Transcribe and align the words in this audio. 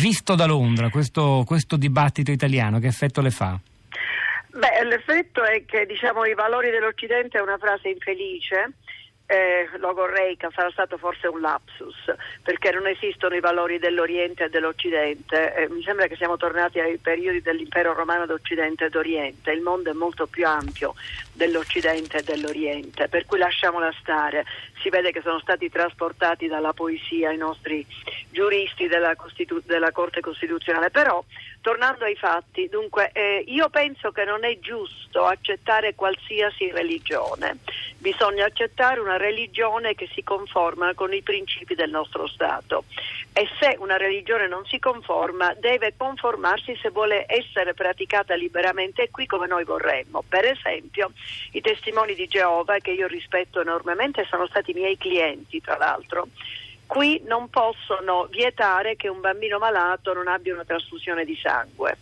Visto 0.00 0.36
da 0.36 0.46
Londra 0.46 0.90
questo, 0.90 1.42
questo 1.44 1.76
dibattito 1.76 2.30
italiano, 2.30 2.78
che 2.78 2.86
effetto 2.86 3.20
le 3.20 3.32
fa? 3.32 3.58
Beh, 4.50 4.84
l'effetto 4.84 5.42
è 5.42 5.64
che 5.64 5.86
diciamo, 5.86 6.24
i 6.24 6.34
valori 6.34 6.70
dell'Occidente 6.70 7.38
è 7.38 7.40
una 7.40 7.58
frase 7.58 7.88
infelice 7.88 8.74
eh, 9.30 9.68
logoreica 9.76 10.48
sarà 10.54 10.70
stato 10.70 10.96
forse 10.96 11.28
un 11.28 11.42
lapsus, 11.42 12.14
perché 12.42 12.70
non 12.70 12.86
esistono 12.86 13.34
i 13.34 13.40
valori 13.40 13.78
dell'Oriente 13.78 14.44
e 14.44 14.48
dell'Occidente. 14.48 15.54
Eh, 15.54 15.68
mi 15.68 15.82
sembra 15.82 16.06
che 16.06 16.16
siamo 16.16 16.38
tornati 16.38 16.80
ai 16.80 16.96
periodi 16.96 17.42
dell'impero 17.42 17.92
romano 17.92 18.24
d'Occidente 18.24 18.86
e 18.86 18.88
d'Oriente. 18.88 19.50
Il 19.50 19.60
mondo 19.60 19.90
è 19.90 19.92
molto 19.92 20.26
più 20.26 20.46
ampio 20.46 20.94
dell'Occidente 21.34 22.18
e 22.18 22.22
dell'Oriente, 22.22 23.08
per 23.08 23.26
cui 23.26 23.36
lasciamola 23.36 23.92
stare. 24.00 24.46
Si 24.80 24.88
vede 24.88 25.12
che 25.12 25.20
sono 25.20 25.40
stati 25.40 25.68
trasportati 25.68 26.46
dalla 26.46 26.72
poesia 26.72 27.30
i 27.30 27.36
nostri 27.36 27.86
giuristi 28.30 28.88
della, 28.88 29.14
Costitu- 29.14 29.64
della 29.66 29.92
Corte 29.92 30.20
Costituzionale. 30.20 30.88
Però, 30.88 31.22
tornando 31.60 32.04
ai 32.04 32.16
fatti, 32.16 32.68
dunque, 32.68 33.10
eh, 33.12 33.44
io 33.46 33.68
penso 33.68 34.10
che 34.10 34.24
non 34.24 34.44
è 34.44 34.58
giusto 34.58 35.26
accettare 35.26 35.94
qualsiasi 35.94 36.70
religione. 36.70 37.58
Bisogna 37.98 38.46
accettare 38.46 39.00
una 39.00 39.16
religione 39.18 39.94
che 39.94 40.08
si 40.14 40.22
conforma 40.22 40.94
con 40.94 41.12
i 41.12 41.22
principi 41.22 41.74
del 41.74 41.90
nostro 41.90 42.26
Stato. 42.26 42.84
E 43.32 43.46
se 43.60 43.76
una 43.78 43.96
religione 43.96 44.48
non 44.48 44.64
si 44.64 44.78
conforma 44.78 45.54
deve 45.54 45.94
conformarsi 45.96 46.76
se 46.80 46.90
vuole 46.90 47.26
essere 47.28 47.74
praticata 47.74 48.34
liberamente 48.34 49.10
qui 49.10 49.26
come 49.26 49.46
noi 49.46 49.64
vorremmo. 49.64 50.24
Per 50.26 50.44
esempio 50.44 51.12
i 51.52 51.60
testimoni 51.60 52.14
di 52.14 52.26
Geova 52.26 52.78
che 52.78 52.92
io 52.92 53.06
rispetto 53.06 53.60
enormemente 53.60 54.26
sono 54.28 54.46
stati 54.46 54.72
miei 54.72 54.96
clienti 54.96 55.60
tra 55.60 55.76
l'altro. 55.76 56.28
Qui 56.86 57.22
non 57.26 57.50
possono 57.50 58.26
vietare 58.30 58.96
che 58.96 59.08
un 59.08 59.20
bambino 59.20 59.58
malato 59.58 60.14
non 60.14 60.26
abbia 60.26 60.54
una 60.54 60.64
trasfusione 60.64 61.26
di 61.26 61.36
sangue 61.36 61.98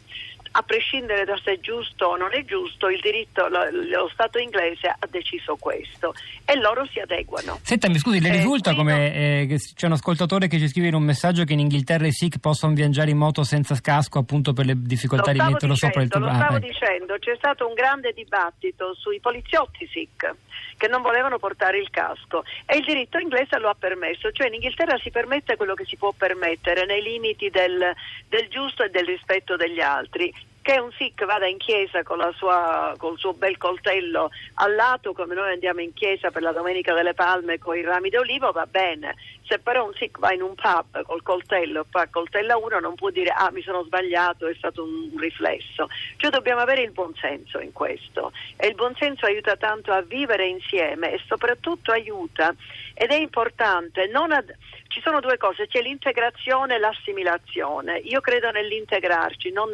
a 0.57 0.63
prescindere 0.63 1.25
da 1.25 1.39
se 1.45 1.53
è 1.53 1.61
giusto 1.61 2.07
o 2.07 2.17
non 2.17 2.33
è 2.33 2.43
giusto, 2.45 2.89
il 2.89 3.01
diritto, 3.01 3.47
lo, 3.49 3.69
lo, 3.71 4.09
Stato 4.13 4.39
inglese 4.39 4.89
ha 4.89 5.07
deciso 5.11 5.57
questo 5.57 6.15
e 6.47 6.59
loro 6.59 6.87
si 6.87 6.99
adeguano. 6.99 7.59
Senta, 7.63 7.89
mi 7.91 7.99
scusi, 7.99 8.21
le 8.21 8.29
eh, 8.29 8.33
risulta 8.33 8.75
come 8.75 9.13
eh, 9.43 9.59
c'è 9.75 9.87
un 9.87 9.93
ascoltatore 9.93 10.49
che 10.49 10.59
ci 10.59 10.69
scrive 10.69 10.89
in 10.89 10.95
un 10.95 11.03
messaggio 11.03 11.45
che 11.45 11.53
in 11.53 11.59
Inghilterra 11.59 12.07
i 12.07 12.13
Sikh 12.13 12.39
possono 12.39 12.73
viaggiare 12.73 13.11
in 13.11 13.19
moto 13.19 13.43
senza 13.43 13.79
casco 13.83 14.19
appunto 14.19 14.55
per 14.55 14.65
le 14.65 14.75
difficoltà 14.77 15.33
di 15.33 15.39
metterlo 15.39 15.75
dicendo, 15.75 15.77
sopra 15.77 16.03
il 16.03 16.09
tubo? 16.09 16.25
Lo 16.25 16.35
stavo 16.35 16.55
ah, 16.55 16.59
dicendo, 16.59 17.19
c'è 17.19 17.35
stato 17.37 17.69
un 17.69 17.75
grande 17.75 18.13
dibattito 18.13 18.95
sui 18.95 19.21
poliziotti 19.21 19.87
Sikh 19.87 20.35
che 20.79 20.89
non 20.89 21.03
volevano 21.03 21.39
portare 21.39 21.79
il 21.79 21.91
casco 21.91 22.45
e 22.65 22.79
il 22.79 22.85
diritto 22.85 23.19
inglese 23.19 23.59
lo 23.59 23.69
ha 23.69 23.77
permesso, 23.79 24.31
cioè 24.33 24.47
in 24.47 24.55
Inghilterra 24.55 24.97
si 24.99 25.11
permette 25.11 25.57
quello 25.57 25.75
che 25.75 25.85
si 25.85 25.97
può 25.97 26.13
permettere 26.13 26.87
nei 26.87 27.03
limiti 27.03 27.51
del, 27.51 27.93
del 28.29 28.49
giusto 28.49 28.83
e 28.83 28.91
del 28.91 29.05
rispetto 29.05 29.57
degli 29.57 29.81
altri 29.81 30.33
che 30.67 30.81
un 30.81 30.91
Sikh 30.91 31.25
vada 31.27 31.47
in 31.47 31.59
chiesa 31.59 32.03
sua, 32.35 32.93
col 32.99 33.17
suo 33.19 33.35
bel 33.35 33.57
coltello 33.57 34.31
al 34.55 34.75
lato, 34.75 35.13
come 35.13 35.37
noi 35.37 35.53
andiamo 35.53 35.81
in 35.81 35.95
chiesa 35.95 36.33
per 36.33 36.43
la 36.43 36.51
Domenica 36.51 36.93
delle 36.93 37.15
Palme 37.15 37.59
con 37.59 37.77
i 37.77 37.83
rami 37.83 38.09
d'olivo, 38.09 38.51
va 38.51 38.67
bene. 38.67 39.15
Se 39.47 39.61
però 39.61 39.87
un 39.87 39.95
Sikh 39.95 40.19
va 40.19 40.33
in 40.33 40.43
un 40.43 40.57
pub 40.57 41.05
col 41.05 41.23
coltello 41.23 41.83
e 41.83 41.85
poi 41.89 42.11
coltella 42.11 42.57
uno, 42.57 42.81
non 42.81 42.97
può 42.97 43.11
dire 43.11 43.31
ah 43.31 43.53
mi 43.53 43.63
sono 43.63 43.85
sbagliato, 43.85 44.49
è 44.49 44.55
stato 44.57 44.83
un 44.83 45.17
riflesso. 45.17 45.89
Cioè 46.17 46.33
dobbiamo 46.33 46.63
avere 46.63 46.83
il 46.83 46.91
buonsenso 46.91 47.61
in 47.61 47.73
questo 47.73 48.33
e 48.57 48.67
il 48.67 48.75
buonsenso 48.75 49.25
aiuta 49.25 49.55
tanto 49.55 49.93
a 49.93 50.03
vivere 50.03 50.49
insieme 50.49 51.13
e 51.13 51.21
soprattutto 51.29 51.93
aiuta 51.93 52.53
ed 52.93 53.13
è 53.13 53.17
importante 53.17 54.09
non 54.09 54.33
ad 54.33 54.53
ci 54.97 55.03
sono 55.03 55.21
due 55.21 55.37
cose, 55.37 55.67
c'è 55.67 55.83
l'integrazione 55.83 56.77
e 56.77 56.79
l'assimilazione. 56.79 57.99
Io 57.99 58.23
credo 58.23 58.51
nell'integrarci, 58.51 59.53
non 59.53 59.71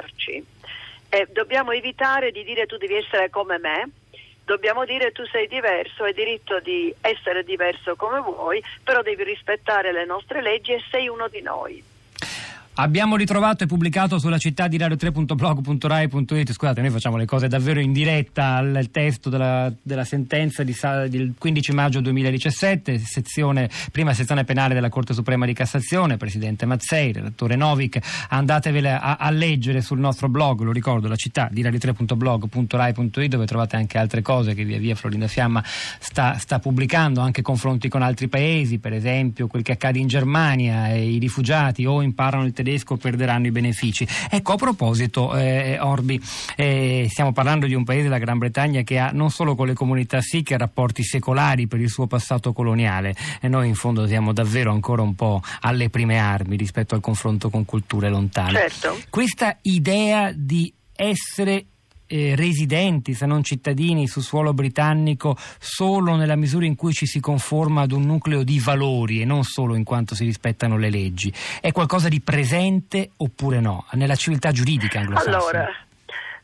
nell'assimilarci. 0.00 0.44
Eh, 1.08 1.28
dobbiamo 1.32 1.72
evitare 1.72 2.30
di 2.30 2.44
dire 2.44 2.66
tu 2.66 2.76
devi 2.76 2.94
essere 2.94 3.30
come 3.30 3.58
me, 3.58 3.90
dobbiamo 4.44 4.84
dire 4.84 5.12
tu 5.12 5.24
sei 5.26 5.46
diverso, 5.48 6.04
hai 6.04 6.14
diritto 6.14 6.60
di 6.60 6.94
essere 7.00 7.44
diverso 7.44 7.96
come 7.96 8.20
vuoi, 8.20 8.62
però 8.82 9.02
devi 9.02 9.24
rispettare 9.24 9.92
le 9.92 10.04
nostre 10.04 10.40
leggi 10.40 10.72
e 10.72 10.82
sei 10.90 11.08
uno 11.08 11.28
di 11.28 11.42
noi. 11.42 11.82
Abbiamo 12.82 13.16
ritrovato 13.16 13.62
e 13.62 13.66
pubblicato 13.66 14.18
sulla 14.18 14.38
città 14.38 14.66
di 14.66 14.78
radio3.blog.rai.it, 14.78 16.50
scusate, 16.50 16.80
noi 16.80 16.88
facciamo 16.88 17.18
le 17.18 17.26
cose 17.26 17.46
davvero 17.46 17.78
in 17.78 17.92
diretta 17.92 18.54
al 18.54 18.88
testo 18.90 19.28
della, 19.28 19.70
della 19.82 20.04
sentenza 20.04 20.62
di, 20.62 20.74
del 21.10 21.34
15 21.36 21.72
maggio 21.72 22.00
2017, 22.00 22.96
sezione, 22.96 23.68
prima 23.92 24.14
sezione 24.14 24.44
penale 24.44 24.72
della 24.72 24.88
Corte 24.88 25.12
Suprema 25.12 25.44
di 25.44 25.52
Cassazione, 25.52 26.16
Presidente 26.16 26.64
Mazzei, 26.64 27.12
redattore 27.12 27.54
Novik, 27.54 27.98
andatevele 28.30 28.92
a, 28.92 29.16
a, 29.16 29.30
leggere 29.30 29.82
sul 29.82 29.98
nostro 29.98 30.30
blog, 30.30 30.62
lo 30.62 30.72
ricordo, 30.72 31.06
la 31.06 31.16
città 31.16 31.50
di 31.52 31.62
radio3.blog.rai.it 31.62 33.26
dove 33.26 33.44
trovate 33.44 33.76
anche 33.76 33.98
altre 33.98 34.22
cose 34.22 34.54
che 34.54 34.64
via 34.64 34.78
via 34.78 34.94
Florinda 34.94 35.28
Fiamma 35.28 35.62
sta, 35.66 36.38
sta 36.38 36.58
pubblicando, 36.58 37.20
anche 37.20 37.42
confronti 37.42 37.90
con 37.90 38.00
altri 38.00 38.28
paesi, 38.28 38.78
per 38.78 38.94
esempio 38.94 39.48
quel 39.48 39.62
che 39.62 39.72
accade 39.72 39.98
in 39.98 40.06
Germania, 40.06 40.94
i 40.94 41.18
rifugiati 41.18 41.84
o 41.84 42.00
imparano 42.00 42.46
il 42.46 42.54
tedesco 42.54 42.68
tedesco 42.70 42.96
perderanno 42.96 43.46
i 43.46 43.50
benefici. 43.50 44.06
Ecco, 44.30 44.52
a 44.52 44.56
proposito, 44.56 45.36
eh, 45.36 45.78
Orbi, 45.80 46.20
eh, 46.56 47.06
stiamo 47.10 47.32
parlando 47.32 47.66
di 47.66 47.74
un 47.74 47.84
paese, 47.84 48.08
la 48.08 48.18
Gran 48.18 48.38
Bretagna, 48.38 48.82
che 48.82 48.98
ha 48.98 49.10
non 49.12 49.30
solo 49.30 49.54
con 49.54 49.66
le 49.66 49.74
comunità 49.74 50.20
sikh 50.20 50.52
rapporti 50.52 51.02
secolari 51.02 51.66
per 51.66 51.80
il 51.80 51.88
suo 51.88 52.06
passato 52.06 52.52
coloniale 52.52 53.14
e 53.40 53.48
noi 53.48 53.68
in 53.68 53.74
fondo 53.74 54.06
siamo 54.06 54.32
davvero 54.32 54.70
ancora 54.70 55.02
un 55.02 55.14
po' 55.14 55.42
alle 55.60 55.90
prime 55.90 56.18
armi 56.18 56.56
rispetto 56.56 56.94
al 56.94 57.00
confronto 57.00 57.50
con 57.50 57.64
culture 57.64 58.08
lontane. 58.08 58.52
Certo. 58.52 58.98
Questa 59.10 59.58
idea 59.62 60.32
di 60.32 60.72
essere 60.94 61.66
eh, 62.10 62.34
residenti, 62.34 63.14
se 63.14 63.24
non 63.24 63.44
cittadini, 63.44 64.08
su 64.08 64.20
suolo 64.20 64.52
britannico 64.52 65.36
solo 65.58 66.16
nella 66.16 66.34
misura 66.34 66.66
in 66.66 66.74
cui 66.74 66.92
ci 66.92 67.06
si 67.06 67.20
conforma 67.20 67.82
ad 67.82 67.92
un 67.92 68.02
nucleo 68.02 68.42
di 68.42 68.58
valori 68.58 69.20
e 69.20 69.24
non 69.24 69.44
solo 69.44 69.76
in 69.76 69.84
quanto 69.84 70.16
si 70.16 70.24
rispettano 70.24 70.76
le 70.76 70.90
leggi. 70.90 71.32
È 71.60 71.70
qualcosa 71.70 72.08
di 72.08 72.20
presente 72.20 73.10
oppure 73.16 73.60
no? 73.60 73.86
Nella 73.92 74.16
civiltà 74.16 74.50
giuridica 74.50 74.98
anglosassone? 74.98 75.36
Allora, 75.36 75.68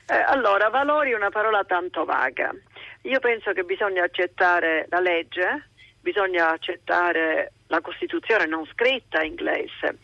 eh, 0.07 0.25
allora, 0.29 0.69
valori 0.69 1.11
è 1.11 1.17
una 1.17 1.31
parola 1.31 1.65
tanto 1.65 2.05
vaga. 2.05 2.55
Io 3.03 3.19
penso 3.19 3.53
che 3.53 3.65
bisogna 3.65 4.05
accettare 4.05 4.87
la 4.89 5.01
legge, 5.01 5.69
bisogna 6.01 6.53
accettare 6.53 7.53
la 7.69 7.81
Costituzione 7.81 8.47
non 8.47 8.67
scritta 8.67 9.23
inglese. 9.23 9.99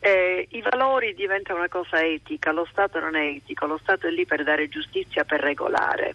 Eh, 0.00 0.46
I 0.50 0.62
valori 0.62 1.14
diventano 1.14 1.58
una 1.58 1.68
cosa 1.68 2.04
etica, 2.04 2.52
lo 2.52 2.66
Stato 2.70 3.00
non 3.00 3.16
è 3.16 3.26
etico, 3.26 3.66
lo 3.66 3.78
Stato 3.78 4.06
è 4.06 4.10
lì 4.10 4.24
per 4.26 4.44
dare 4.44 4.68
giustizia, 4.68 5.24
per 5.24 5.40
regolare. 5.40 6.14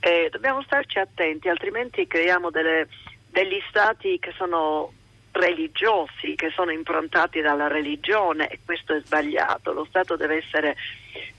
Eh, 0.00 0.28
dobbiamo 0.30 0.62
starci 0.62 0.98
attenti, 0.98 1.48
altrimenti 1.48 2.06
creiamo 2.06 2.50
delle, 2.50 2.88
degli 3.30 3.60
Stati 3.68 4.18
che 4.18 4.32
sono 4.36 4.92
religiosi, 5.32 6.34
che 6.34 6.50
sono 6.50 6.70
improntati 6.72 7.40
dalla 7.40 7.68
religione 7.68 8.48
e 8.48 8.58
questo 8.64 8.94
è 8.94 9.00
sbagliato. 9.00 9.72
Lo 9.72 9.86
Stato 9.86 10.16
deve 10.16 10.36
essere 10.36 10.76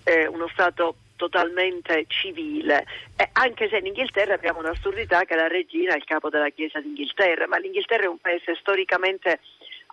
eh, 0.04 0.26
uno 0.28 0.48
Stato 0.48 0.96
totalmente 1.16 2.06
civile, 2.08 2.86
eh, 3.16 3.30
anche 3.34 3.70
se 3.70 3.78
in 3.78 3.88
Inghilterra 3.88 4.34
abbiamo 4.34 4.60
un'assurdità 4.60 5.26
che 5.26 5.36
la 5.36 5.48
regina 5.48 5.94
è 5.94 5.98
il 5.98 6.04
capo 6.04 6.30
della 6.30 6.50
Chiesa 6.50 6.80
d'Inghilterra, 6.80 7.48
ma 7.48 7.58
l'Inghilterra 7.58 8.04
è 8.04 8.08
un 8.08 8.20
paese 8.20 8.56
storicamente 8.56 9.40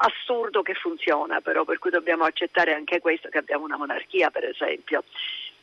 assurdo 0.02 0.62
che 0.62 0.74
funziona, 0.74 1.40
però 1.40 1.64
per 1.64 1.78
cui 1.78 1.90
dobbiamo 1.90 2.24
accettare 2.24 2.74
anche 2.74 3.00
questo 3.00 3.28
che 3.28 3.38
abbiamo 3.38 3.64
una 3.64 3.76
monarchia, 3.76 4.30
per 4.30 4.44
esempio. 4.44 5.04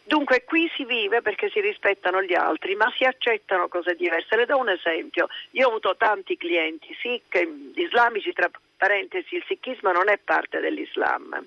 Dunque 0.03 0.45
qui 0.45 0.71
si 0.73 0.85
vive 0.85 1.21
perché 1.21 1.49
si 1.49 1.59
rispettano 1.59 2.21
gli 2.21 2.33
altri, 2.33 2.75
ma 2.75 2.89
si 2.95 3.03
accettano 3.03 3.67
cose 3.67 3.93
diverse. 3.95 4.37
Le 4.37 4.45
do 4.45 4.57
un 4.57 4.69
esempio. 4.69 5.27
Io 5.51 5.65
ho 5.65 5.69
avuto 5.69 5.97
tanti 5.97 6.37
clienti 6.37 6.95
sikh, 6.97 7.45
islamici, 7.75 8.31
tra 8.31 8.49
parentesi, 8.77 9.35
il 9.35 9.43
sikhismo 9.47 9.91
non 9.91 10.09
è 10.09 10.19
parte 10.23 10.59
dell'Islam, 10.59 11.45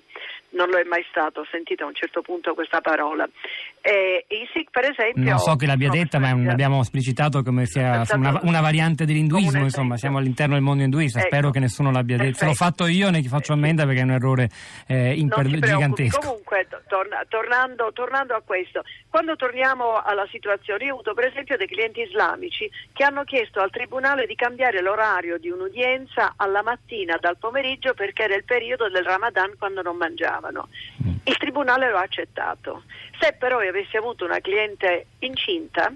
non 0.49 0.69
lo 0.69 0.77
è 0.77 0.83
mai 0.83 1.03
stato, 1.09 1.41
ho 1.41 1.47
sentito 1.49 1.85
a 1.85 1.87
un 1.87 1.95
certo 1.95 2.21
punto 2.21 2.53
questa 2.53 2.81
parola. 2.81 3.27
E 3.81 4.25
I 4.27 4.47
Sikh, 4.53 4.69
per 4.69 4.91
esempio. 4.91 5.23
Non 5.23 5.39
so 5.39 5.55
chi 5.55 5.65
l'abbia 5.65 5.89
detta, 5.89 6.19
ma 6.19 6.29
abbiamo 6.29 6.81
esplicitato 6.81 7.41
come 7.41 7.65
sia 7.65 8.03
una, 8.11 8.39
una 8.43 8.61
variante 8.61 9.05
dell'induismo, 9.05 9.63
insomma, 9.63 9.97
siamo 9.97 10.17
all'interno 10.17 10.53
del 10.53 10.63
mondo 10.63 10.83
induista. 10.83 11.19
Ecco. 11.19 11.27
Spero 11.27 11.49
che 11.51 11.59
nessuno 11.59 11.91
l'abbia 11.91 12.17
detto. 12.17 12.39
Se 12.39 12.45
l'ho 12.45 12.53
fatto 12.53 12.85
io, 12.85 13.09
ne 13.09 13.23
faccio 13.23 13.53
ammenda 13.53 13.85
perché 13.85 14.01
è 14.01 14.03
un 14.03 14.11
errore 14.11 14.49
eh, 14.87 15.13
imper- 15.13 15.47
gigantesco. 15.47 16.19
Comunque, 16.19 16.67
torna, 16.87 17.25
tornando, 17.27 17.91
tornando 17.93 18.35
a 18.35 18.41
questo, 18.45 18.83
quando 19.09 19.35
torniamo 19.35 20.01
alla 20.01 20.27
situazione, 20.29 20.83
io 20.83 20.91
ho 20.91 20.93
avuto 20.95 21.13
per 21.13 21.25
esempio 21.25 21.57
dei 21.57 21.67
clienti 21.67 22.01
islamici 22.01 22.69
che 22.93 23.03
hanno 23.03 23.23
chiesto 23.23 23.61
al 23.61 23.71
tribunale 23.71 24.25
di 24.25 24.35
cambiare 24.35 24.81
l'orario 24.81 25.37
di 25.37 25.49
un'udienza 25.49 26.33
alla 26.35 26.61
mattina 26.61 27.17
dal 27.21 27.37
pomeriggio 27.37 27.93
perché 27.93 28.23
era 28.23 28.35
il 28.35 28.43
periodo 28.43 28.89
del 28.89 29.05
Ramadan 29.05 29.53
quando 29.57 29.81
non 29.81 29.95
mangiavano. 29.95 30.67
Il 31.23 31.37
tribunale 31.37 31.89
lo 31.89 31.97
ha 31.97 32.01
accettato. 32.01 32.83
Se 33.19 33.33
però 33.39 33.61
io 33.61 33.69
avessi 33.69 33.95
avuto 33.95 34.25
una 34.25 34.39
cliente 34.39 35.05
incinta, 35.19 35.93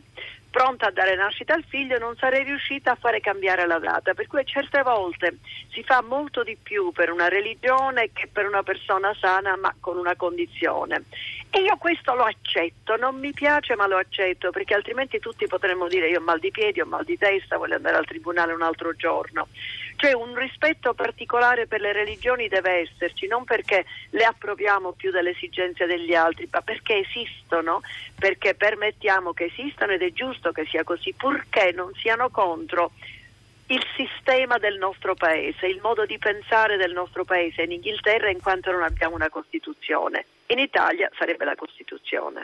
pronta 0.55 0.87
a 0.87 0.91
dare 0.91 1.17
nascita 1.17 1.53
al 1.53 1.65
figlio, 1.67 1.97
non 1.97 2.15
sarei 2.15 2.45
riuscita 2.45 2.91
a 2.91 2.95
fare 2.95 3.19
cambiare 3.19 3.67
la 3.67 3.77
data. 3.77 4.13
Per 4.13 4.25
cui 4.27 4.45
certe 4.45 4.83
volte 4.83 5.39
si 5.73 5.83
fa 5.83 6.01
molto 6.01 6.43
di 6.43 6.55
più 6.55 6.93
per 6.93 7.11
una 7.11 7.27
religione 7.27 8.11
che 8.13 8.29
per 8.31 8.45
una 8.47 8.63
persona 8.63 9.13
sana, 9.19 9.57
ma 9.57 9.75
con 9.81 9.97
una 9.97 10.15
condizione. 10.15 11.03
E 11.49 11.61
io 11.61 11.75
questo 11.75 12.13
lo 12.13 12.23
accetto, 12.23 12.95
non 12.95 13.19
mi 13.19 13.33
piace 13.33 13.75
ma 13.75 13.85
lo 13.85 13.97
accetto, 13.97 14.51
perché 14.51 14.75
altrimenti 14.75 15.19
tutti 15.19 15.45
potremmo 15.45 15.89
dire 15.89 16.07
io 16.07 16.19
ho 16.19 16.23
mal 16.23 16.39
di 16.39 16.51
piedi, 16.51 16.79
ho 16.79 16.85
mal 16.85 17.03
di 17.03 17.17
testa, 17.17 17.57
voglio 17.57 17.75
andare 17.75 17.97
al 17.97 18.05
tribunale 18.05 18.53
un 18.53 18.61
altro 18.61 18.93
giorno. 18.93 19.47
Cioè 19.97 20.13
un 20.13 20.35
rispetto 20.35 20.93
particolare 20.93 21.67
per 21.67 21.79
le 21.79 21.93
religioni 21.93 22.47
deve 22.47 22.81
esserci, 22.81 23.27
non 23.27 23.43
perché 23.45 23.85
le 24.11 24.25
approviamo 24.25 24.91
più 24.91 25.09
delle 25.11 25.31
esigenze 25.31 25.85
degli 25.85 26.13
altri, 26.13 26.47
ma 26.51 26.61
perché 26.61 26.97
esistono, 26.97 27.81
perché 28.19 28.55
permettiamo 28.55 29.33
che 29.33 29.45
esistano 29.45 29.93
ed 29.93 30.01
è 30.01 30.11
giusto 30.11 30.51
che 30.51 30.65
sia 30.65 30.83
così, 30.83 31.13
purché 31.13 31.71
non 31.71 31.93
siano 31.93 32.29
contro 32.29 32.91
il 33.67 33.83
sistema 33.95 34.57
del 34.57 34.77
nostro 34.77 35.15
paese, 35.15 35.65
il 35.65 35.79
modo 35.81 36.05
di 36.05 36.17
pensare 36.19 36.77
del 36.77 36.93
nostro 36.93 37.23
paese 37.23 37.63
in 37.63 37.71
Inghilterra 37.71 38.29
in 38.29 38.41
quanto 38.41 38.71
non 38.71 38.83
abbiamo 38.83 39.15
una 39.15 39.29
Costituzione. 39.29 40.25
In 40.47 40.59
Italia 40.59 41.09
sarebbe 41.17 41.45
la 41.45 41.55
Costituzione. 41.55 42.43